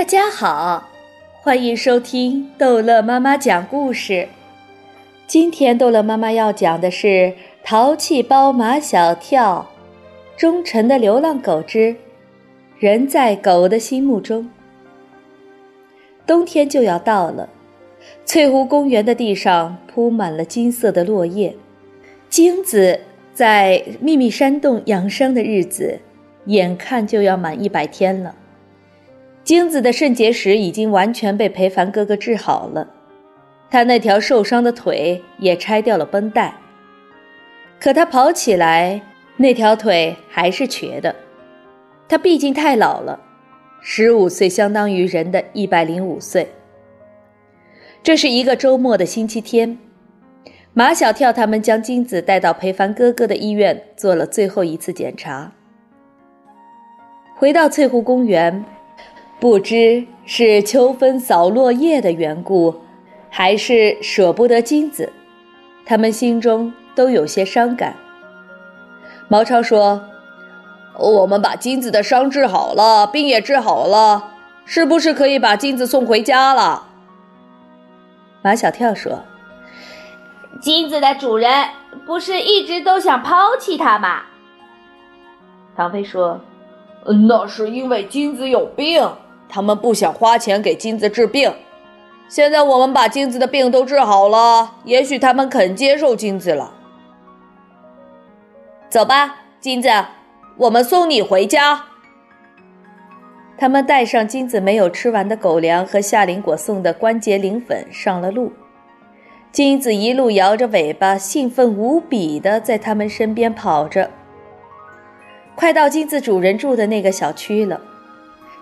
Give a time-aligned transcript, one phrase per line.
[0.00, 0.88] 大家好，
[1.42, 4.28] 欢迎收听逗乐妈妈讲故事。
[5.26, 7.06] 今天逗乐妈妈要讲的是
[7.62, 9.68] 《淘气包马小跳》，
[10.40, 11.96] 忠诚的流浪狗之
[12.78, 14.48] 人在狗的心目中。
[16.26, 17.50] 冬天就要到了，
[18.24, 21.54] 翠湖公园的地上铺满了金色的落叶。
[22.30, 23.00] 金子
[23.34, 26.00] 在秘密山洞养伤的日子，
[26.46, 28.34] 眼看就要满一百天了。
[29.42, 32.86] 精子的肾结石已经完全被裴凡哥哥治好了，
[33.70, 36.54] 他那条受伤的腿也拆掉了绷带。
[37.80, 39.00] 可他跑起来，
[39.36, 41.16] 那条腿还是瘸的。
[42.06, 43.18] 他毕竟太老了，
[43.80, 46.46] 十五岁相当于人的一百零五岁。
[48.02, 49.78] 这是一个周末的星期天，
[50.74, 55.50] 马小跳他们将金子带到裴凡哥哥的医院做了最后一次检查。
[57.36, 58.64] 回到翠湖公园。
[59.40, 62.82] 不知是秋风扫落叶的缘故，
[63.30, 65.10] 还是舍不得金子，
[65.86, 67.96] 他们心中都有些伤感。
[69.28, 70.04] 毛超说
[70.98, 74.34] ：“我们把金子的伤治好了，病也治好了，
[74.66, 76.88] 是不是可以把金子送回家了？”
[78.44, 79.20] 马小跳说
[80.60, 81.50] ：“金子的主人
[82.04, 84.24] 不是一直都想抛弃他吗？”
[85.74, 86.38] 唐飞说
[87.26, 89.02] ：“那是因为金子有病。”
[89.50, 91.52] 他们不想花钱给金子治病，
[92.28, 96.72] 现在我们把金子的病都治好了，也许他们肯接受金子了。
[98.88, 99.88] 走吧，金子，
[100.56, 101.84] 我们送你回家。
[103.58, 108.52] 他们带上金子没有吃完的狗粮和夏林果送的关节灵粉上了路。
[109.52, 114.08] 金子一路摇着尾巴，兴奋无比的在他们身边跑着。
[115.56, 117.80] 快到金子主人住的那个小区了。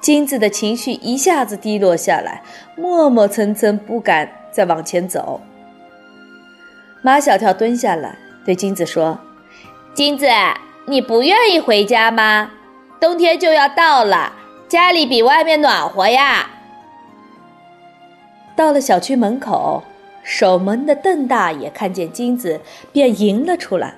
[0.00, 2.42] 金子的情绪一下子低落下来，
[2.76, 5.40] 磨磨蹭蹭，不敢再往前走。
[7.02, 9.18] 马小跳蹲下来对金子说
[9.92, 10.26] ：“金子，
[10.86, 12.50] 你不愿意回家吗？
[12.98, 14.32] 冬天就要到了，
[14.68, 16.48] 家里比外面暖和呀。”
[18.56, 19.82] 到了小区门口，
[20.22, 22.60] 守门的邓大爷看见金子，
[22.90, 23.94] 便迎了出来：“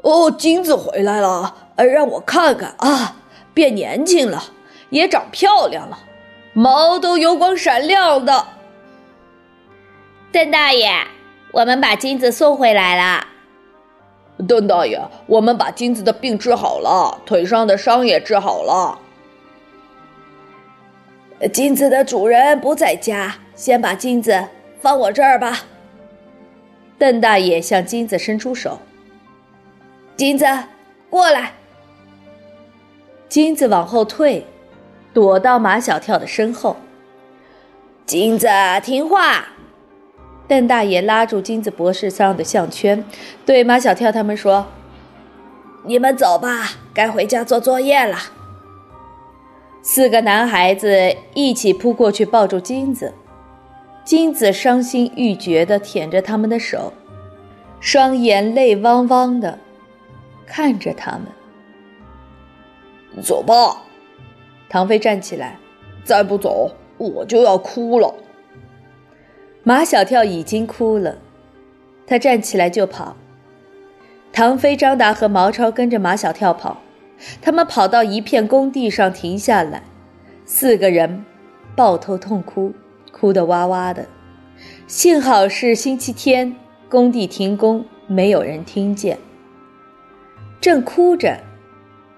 [0.00, 3.16] 哦，金子回来了，让我看看啊，
[3.52, 4.42] 变年轻了。”
[4.92, 5.98] 也长漂亮了，
[6.52, 8.46] 毛都油光闪亮的。
[10.30, 10.92] 邓大爷，
[11.50, 13.26] 我们把金子送回来了。
[14.46, 18.98] 邓大爷，我们把金子的病治好了，腿上的伤也治好了。
[21.54, 24.46] 金子的主人不在家，先把金子
[24.78, 25.60] 放我这儿吧。
[26.98, 28.78] 邓大爷向金子伸出手，
[30.16, 30.46] 金子
[31.08, 31.54] 过来。
[33.30, 34.46] 金子往后退。
[35.12, 36.76] 躲到马小跳的身后，
[38.06, 38.48] 金子
[38.82, 39.46] 听话。
[40.48, 43.04] 邓大爷拉住金子博士上的项圈，
[43.46, 44.66] 对马小跳他们说
[45.86, 48.18] ：“你们走吧，该回家做作业了。”
[49.82, 53.14] 四个男孩子一起扑过去抱住金子，
[54.04, 56.92] 金子伤心欲绝地舔着他们的手，
[57.80, 59.58] 双眼泪汪汪的
[60.46, 61.22] 看着他们。
[63.22, 63.82] 走吧。
[64.72, 65.58] 唐飞站起来，
[66.02, 68.14] 再不走我就要哭了。
[69.62, 71.18] 马小跳已经哭了，
[72.06, 73.14] 他站起来就跑。
[74.32, 76.80] 唐飞、张达和毛超跟着马小跳跑，
[77.42, 79.82] 他们跑到一片工地上停下来，
[80.46, 81.22] 四个人
[81.76, 82.72] 抱头痛哭，
[83.12, 84.06] 哭得哇哇的。
[84.86, 86.56] 幸好是星期天，
[86.88, 89.18] 工地停工，没有人听见。
[90.62, 91.38] 正哭着，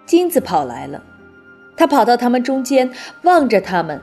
[0.06, 1.02] 金子跑来了。
[1.76, 2.90] 他跑到他们中间，
[3.22, 4.00] 望着他们，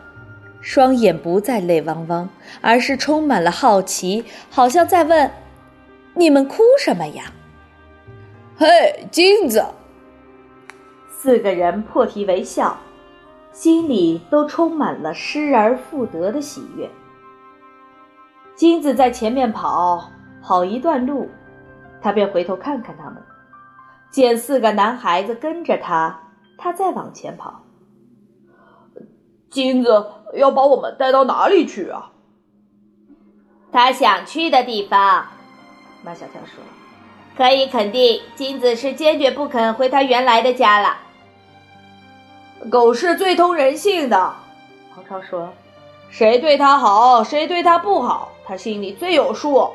[0.62, 2.30] 双眼不再泪汪汪，
[2.62, 5.32] 而是充满了好奇，好像在问
[6.14, 7.32] ：“你们哭什么呀？”
[8.58, 9.66] 嘿，金子！
[11.10, 12.78] 四个人破涕为笑，
[13.52, 16.90] 心里都充满了失而复得的喜悦。
[18.56, 20.12] 金子在前面跑，
[20.44, 21.30] 跑一段路，
[22.02, 23.16] 他便回头看看他们，
[24.12, 26.20] 见四个男孩子跟着他。
[26.64, 27.64] 他再往前跑，
[29.50, 30.06] 金子
[30.36, 32.12] 要把我们带到哪里去啊？
[33.72, 35.26] 他想去的地方。
[36.04, 36.64] 马小跳说
[37.36, 40.98] ：“可以肯定，金子是坚决不肯回他原来的家了。”
[42.70, 44.36] 狗是最通人性的，
[44.94, 45.52] 黄超说
[46.12, 49.68] ：“谁对他好，谁对他不好，他心里最有数。”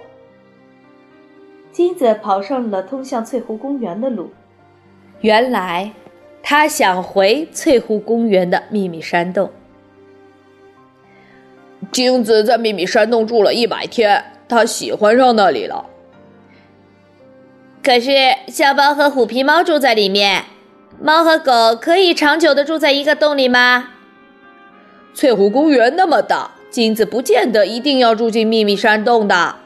[1.73, 4.31] 金子跑上了通向翠湖公园的路，
[5.23, 5.93] 原来。
[6.49, 9.51] 他想回翠湖公园的秘密山洞。
[11.91, 15.87] 金子在秘密山洞住了一百天，他喜欢上那里了。
[17.83, 18.13] 可是
[18.47, 20.45] 小猫和虎皮猫住在里面，
[21.03, 23.89] 猫和狗可以长久的住在一个洞里吗？
[25.15, 29.57] 翠湖公园那么大，金子不见得一定要住进秘密山洞的。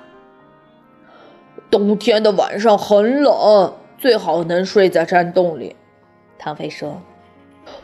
[1.70, 5.76] 冬天的晚上很冷，最好能睡在山洞里。
[6.42, 7.02] 唐飞说：“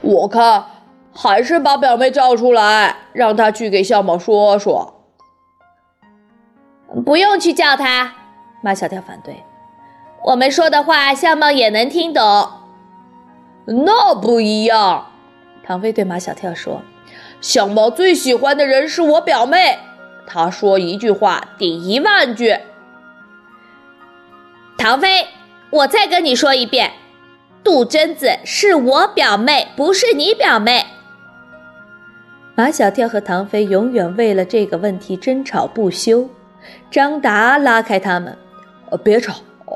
[0.00, 0.64] 我看
[1.12, 4.94] 还是把表妹叫出来，让她去给相貌说说。”
[7.05, 8.14] 不用去叫她，
[8.62, 9.43] 马小跳反对。
[10.25, 12.49] 我们说的话，相貌也能听懂。
[13.67, 15.11] 那不一样，
[15.62, 16.81] 唐飞对马小跳说
[17.43, 19.79] ：“相貌最喜欢的人是我表妹，
[20.26, 22.56] 她说一句话顶一万句。”
[24.79, 25.26] 唐飞，
[25.69, 26.93] 我再跟你说一遍，
[27.67, 30.87] 杜真子是我表妹，不是你表妹。
[32.55, 36.31] 马小跳和唐飞永远为了这个问题争吵不休。
[36.93, 38.39] 张达拉开他们
[38.91, 39.35] ：“呃，别吵，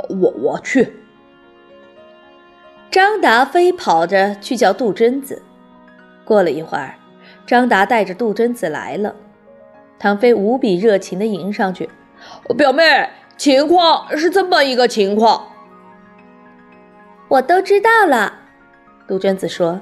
[0.08, 1.00] 我我去。”
[2.92, 5.42] 张达飞跑着去叫杜真子。
[6.24, 6.94] 过了一会儿，
[7.44, 9.16] 张达带着杜真子来了。
[9.98, 11.90] 唐飞无比热情地迎上去
[12.56, 15.49] ：“表妹。”情况是这么一个情况，
[17.30, 18.34] 我都知道了。
[19.06, 19.80] 杜鹃子说：“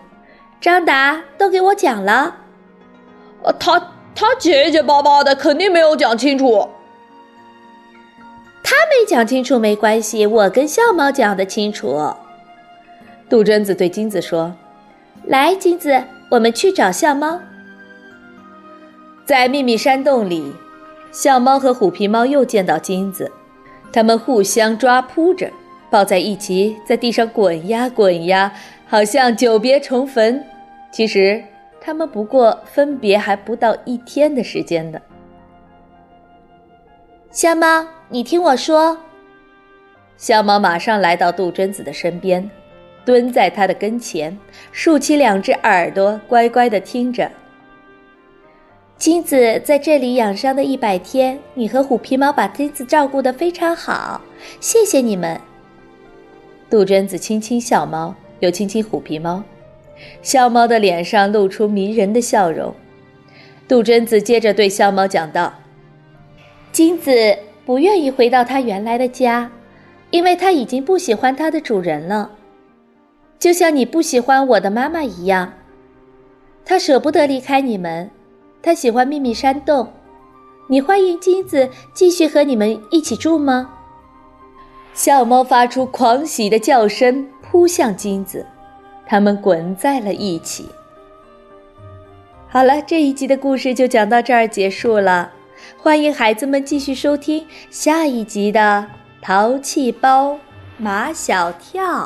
[0.60, 2.36] 张达都给我讲了。”
[3.42, 3.80] 呃，他
[4.14, 6.68] 他结结巴巴的，肯定没有讲清楚。
[8.62, 12.14] 他没讲清楚没关系，我跟笑猫讲的清楚。
[13.30, 14.54] 杜鹃子对金子说
[15.24, 17.40] ：“来，金子，我们去找笑猫。”
[19.24, 20.52] 在秘密山洞里，
[21.12, 23.32] 笑猫和虎皮猫又见到金子。
[23.90, 25.50] 他们互相抓扑着，
[25.90, 28.52] 抱在一起，在地上滚呀滚呀，
[28.86, 30.42] 好像久别重逢。
[30.90, 31.42] 其实，
[31.80, 35.00] 他们不过分别还不到一天的时间呢。
[37.30, 38.98] 小猫，你听我说。
[40.16, 42.50] 小猫马上来到杜真子的身边，
[43.04, 44.36] 蹲在他的跟前，
[44.72, 47.30] 竖起两只耳朵，乖乖地听着。
[48.96, 54.20] 金子在这里养伤的一百天，你和虎皮猫把金子照顾得非常好，
[54.58, 55.40] 谢谢你们。
[56.70, 59.42] 杜鹃子亲亲小猫，又亲亲虎皮猫，
[60.20, 62.74] 小猫的脸上露出迷人的笑容。
[63.66, 65.52] 杜鹃子接着对小猫讲道
[66.70, 69.50] ：“金子不愿意回到它原来的家，
[70.10, 72.30] 因为它已经不喜欢它的主人了，
[73.38, 75.54] 就像你不喜欢我的妈妈一样，
[76.64, 78.10] 它舍不得离开你们。”
[78.60, 79.88] 他喜欢秘密山洞，
[80.68, 83.77] 你欢迎金子继续和你们一起住吗？
[84.98, 88.44] 小猫发出狂喜的叫声，扑向金子，
[89.06, 90.68] 它们滚在了一起。
[92.48, 95.30] 好了，这一集的故事就讲到这儿结束了，
[95.80, 98.88] 欢迎孩子们继续收听下一集的
[99.24, 100.36] 《淘气包
[100.78, 102.02] 马小跳》。